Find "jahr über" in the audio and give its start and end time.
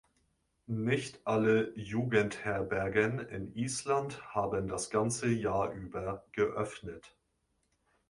5.29-6.25